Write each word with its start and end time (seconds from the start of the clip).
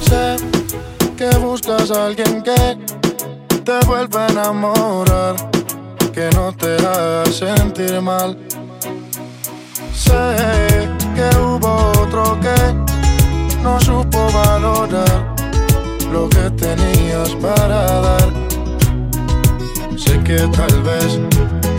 Sé 0.00 0.36
que 1.16 1.30
buscas 1.38 1.90
a 1.90 2.06
alguien 2.06 2.42
que 2.42 2.78
te 3.64 3.86
vuelva 3.86 4.26
a 4.26 4.28
enamorar, 4.30 5.36
que 6.12 6.30
no 6.34 6.52
te 6.52 6.76
haga 6.76 7.24
sentir 7.30 8.00
mal. 8.00 8.36
Sé 9.94 10.88
que 11.14 11.36
hubo 11.38 11.92
otro 12.02 12.38
que 12.40 12.58
no 13.62 13.80
supo 13.80 14.30
valorar 14.32 15.34
lo 16.10 16.28
que 16.28 16.50
tenías 16.50 17.30
para 17.36 18.00
dar. 18.00 18.28
Sé 19.96 20.18
que 20.24 20.38
tal 20.48 20.82
vez 20.82 21.18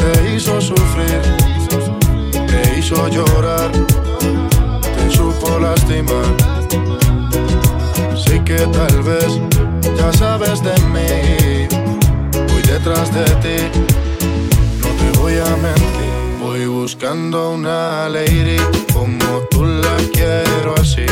te 0.00 0.34
hizo 0.34 0.60
sufrir, 0.60 1.22
te 2.46 2.78
hizo 2.78 3.08
llorar 3.08 3.79
tal 8.80 9.02
vez 9.02 9.40
ya 9.98 10.12
sabes 10.12 10.62
de 10.62 10.74
mí. 10.94 11.68
Voy 12.48 12.62
detrás 12.62 13.12
de 13.12 13.24
ti, 13.44 13.58
no 14.80 14.88
te 14.98 15.18
voy 15.18 15.34
a 15.34 15.56
mentir. 15.56 16.12
Voy 16.40 16.66
buscando 16.66 17.50
una 17.50 18.08
lady 18.08 18.56
como 18.92 19.26
tú 19.50 19.64
la 19.64 19.96
quiero 20.12 20.74
así 20.80 21.06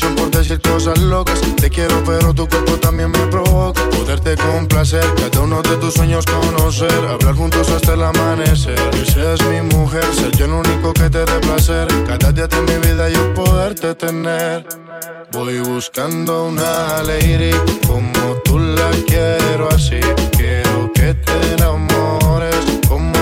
por 0.00 0.30
decir 0.30 0.60
cosas 0.60 0.98
locas. 0.98 1.40
Te 1.56 1.70
quiero, 1.70 2.02
pero 2.04 2.34
tu 2.34 2.48
cuerpo 2.48 2.72
también 2.78 3.10
me 3.10 3.26
provoca. 3.28 3.82
Poderte 3.90 4.36
complacer, 4.36 5.04
cada 5.16 5.40
uno 5.40 5.62
de 5.62 5.76
tus 5.76 5.94
sueños 5.94 6.24
conocer. 6.26 6.92
Hablar 7.08 7.34
juntos 7.34 7.68
hasta 7.70 7.94
el 7.94 8.02
amanecer. 8.02 8.78
Que 8.90 9.04
seas 9.04 9.40
mi 9.46 9.60
mujer, 9.62 10.04
ser 10.14 10.32
yo 10.36 10.46
el 10.46 10.52
único 10.52 10.92
que 10.92 11.10
te 11.10 11.24
dé 11.24 11.40
placer. 11.40 11.86
Cada 12.06 12.32
día 12.32 12.46
de 12.46 12.60
mi 12.62 12.86
vida 12.86 13.08
yo 13.08 13.34
poderte 13.34 13.94
tener. 13.94 14.66
Voy 15.32 15.58
buscando 15.60 16.46
una 16.46 17.02
lady 17.02 17.50
como 17.86 18.34
tú 18.44 18.58
la 18.58 18.90
quiero 19.06 19.68
así. 19.70 20.00
Quiero 20.36 20.92
que 20.92 21.14
te 21.14 21.54
enamores 21.54 22.56
como 22.88 23.13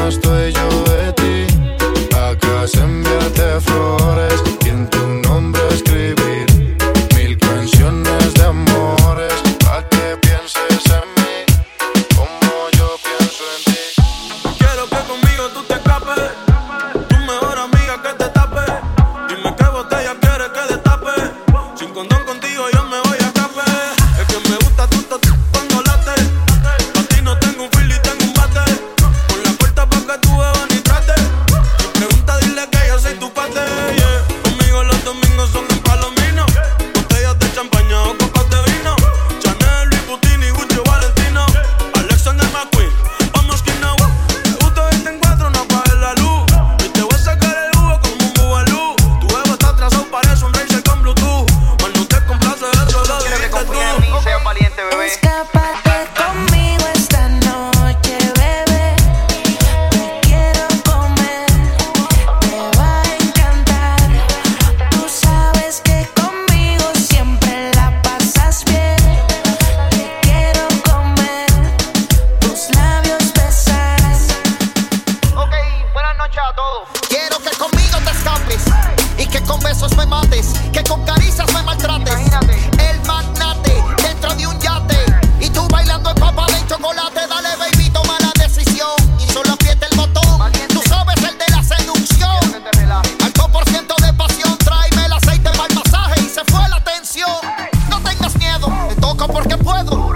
Oh. 99.91 100.12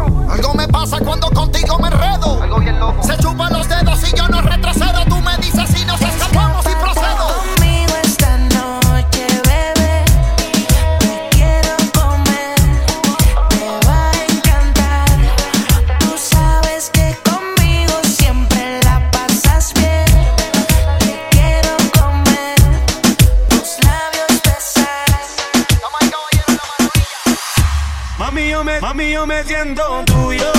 Mami, 28.46 28.52
yo 28.52 28.62
me, 28.62 29.12
yo 29.12 29.26
me 29.26 29.42
siento 29.42 29.82
tuyo. 30.04 30.52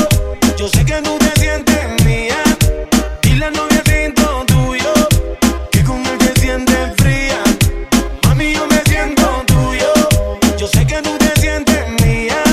Yo 0.57 0.67
sé 0.67 0.83
que 0.83 1.01
tú 1.01 1.17
te 1.19 1.39
sientes 1.39 2.05
mía. 2.05 2.43
Y 3.23 3.35
la 3.35 3.49
novia 3.49 3.81
siento 3.85 4.43
tuyo. 4.45 4.93
Que 5.71 5.83
con 5.85 6.05
él 6.05 6.17
te 6.17 6.37
sientes 6.41 6.93
fría. 6.97 7.41
Mami, 8.23 8.53
yo 8.53 8.67
me 8.67 8.81
siento 8.89 9.25
tuyo. 9.45 9.93
Yo 10.57 10.67
sé 10.67 10.85
que 10.85 11.01
tú 11.01 11.17
te 11.17 11.39
sientes 11.39 11.87
mía. 12.03 12.43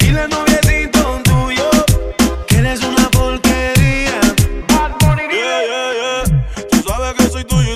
Y 0.00 0.10
la 0.12 0.28
novia 0.28 0.58
siento 0.62 1.20
tuyo. 1.24 1.70
Que 2.46 2.56
eres 2.56 2.82
una 2.84 3.10
porquería. 3.10 4.18
Bad 4.68 4.92
yeah, 5.30 5.60
yeah, 5.68 5.92
yeah. 6.00 6.68
Tú 6.70 6.82
sabes 6.88 7.14
que 7.14 7.28
soy 7.28 7.44
tuyo 7.44 7.73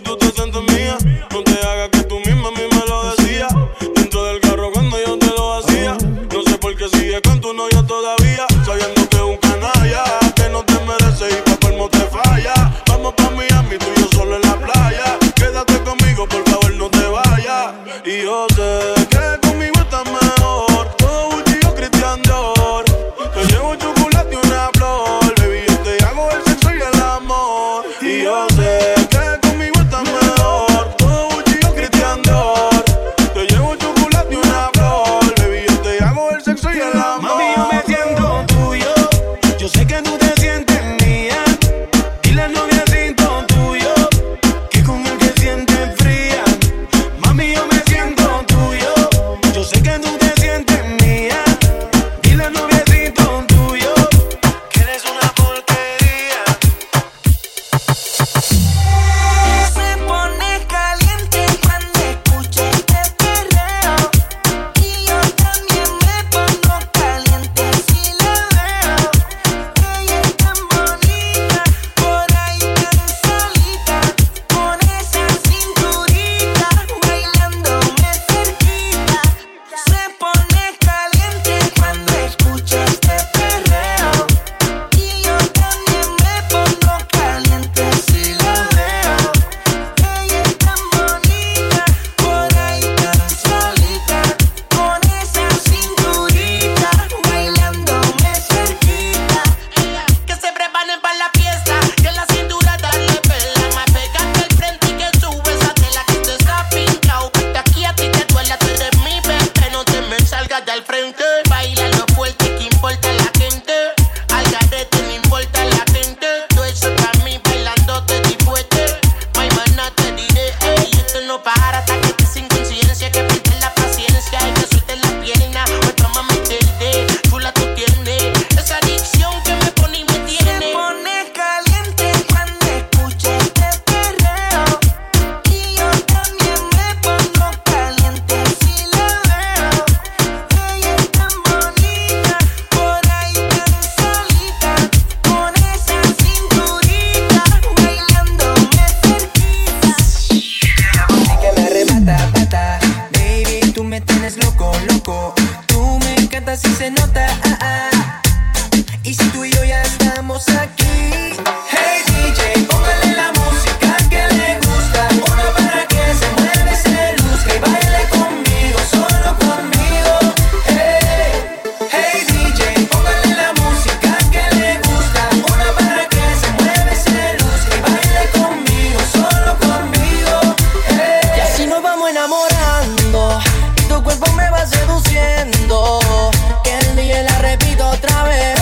Que 185.69 186.79
el 186.79 186.97
día 186.97 187.23
la 187.25 187.38
repito 187.41 187.87
otra 187.91 188.23
vez. 188.23 188.59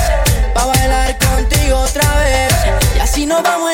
Pa' 0.53 0.67
bailar 0.67 1.17
contigo 1.19 1.79
otra 1.79 2.17
vez. 2.19 2.53
Y 2.97 2.99
así 2.99 3.27
nos 3.27 3.45
vamos. 3.45 3.66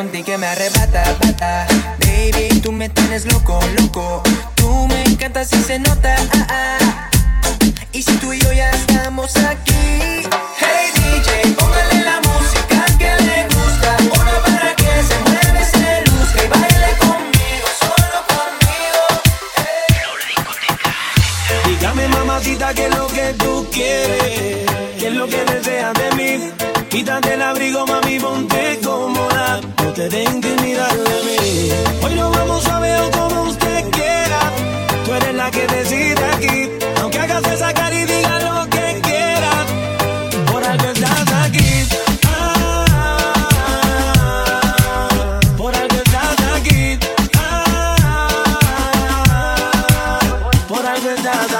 contigo 0.00 0.24
que 0.24 0.38
me 0.38 0.46
arrebata, 0.46 1.02
bata. 1.22 1.66
Baby, 2.06 2.60
tú 2.62 2.72
me 2.72 2.88
tienes 2.88 3.30
loco, 3.30 3.60
loco. 3.78 4.22
Tú 4.54 4.88
me 4.88 5.02
encantas 5.02 5.52
y 5.52 5.62
se 5.62 5.78
nota. 5.78 6.16
Ah, 6.32 6.46
ah. 6.48 7.10
Y 7.92 8.02
si 8.02 8.16
tú 8.16 8.32
y 8.32 8.40
yo 8.40 8.50
ya 8.50 8.70
estamos 8.70 9.36
aquí. 9.36 10.24
Hey 10.62 10.86
DJ, 10.94 11.52
póngale 11.54 12.02
la 12.02 12.18
música 12.28 12.86
que 12.98 13.10
le 13.26 13.44
gusta. 13.54 13.90
Una 14.18 14.36
para 14.46 14.74
que 14.74 14.90
se 15.08 15.16
mueve, 15.26 15.62
se 15.74 15.90
luzca 16.10 16.44
y 16.44 16.46
baile 16.48 16.90
conmigo, 17.04 17.68
solo 17.82 18.18
conmigo. 18.32 19.02
Hey. 19.56 19.96
Dígame 21.66 22.04
mamacita 22.08 22.72
que 22.72 22.86
es 22.86 22.96
lo 22.96 23.06
que 23.06 23.34
tú 23.34 23.66
quieres, 23.70 24.66
que 24.98 25.06
es 25.08 25.12
lo 25.12 25.26
que 25.28 25.44
deseas 25.44 25.92
de 25.92 26.10
mí. 26.16 26.50
Quítate 26.88 27.34
el 27.34 27.42
abrigo, 27.42 27.84
mami, 27.86 28.18
ponte 28.18 28.80
como 28.82 29.19
de 30.08 30.24
intimidad 30.24 30.94
de 30.94 31.22
mí. 31.24 31.70
Hoy 32.02 32.14
nos 32.14 32.34
vamos 32.34 32.66
a 32.68 32.80
ver 32.80 33.10
como 33.10 33.42
usted 33.42 33.84
quiera. 33.90 34.40
Tú 35.04 35.12
eres 35.12 35.34
la 35.34 35.50
que 35.50 35.66
decide 35.66 36.24
aquí. 36.24 36.70
Aunque 37.02 37.18
hagas 37.18 37.42
de 37.42 37.56
sacar 37.58 37.92
y 37.92 38.06
diga 38.06 38.38
lo 38.40 38.66
que 38.70 38.98
quieras. 39.02 39.66
Por 40.50 40.64
algo 40.64 40.86
estás 40.86 41.32
aquí. 41.44 41.86
Ah, 42.26 42.86
por 45.58 45.74
algo 45.74 45.96
estás 45.96 46.40
aquí. 46.56 46.98
Ah, 47.36 48.38
por 50.66 50.86
algo 50.86 51.10
estás 51.10 51.52
aquí. 51.52 51.59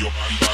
your 0.00 0.10
body. 0.10 0.53